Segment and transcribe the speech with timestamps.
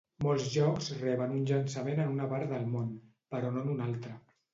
[0.25, 2.89] Molts jocs reben un llançament en una part del món,
[3.35, 4.15] però no en un altre.